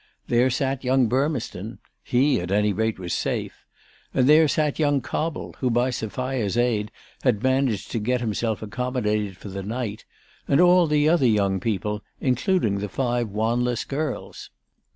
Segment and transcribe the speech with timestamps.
[0.29, 1.77] There sat young Burmeston.
[2.03, 3.67] He at any rate was safe.
[4.15, 6.89] And there sat young Cobble, who by Sophia's aid
[7.21, 10.05] had managed to get himself accommodated for the night,
[10.47, 14.49] and all the other young people, including the five Wanless girls.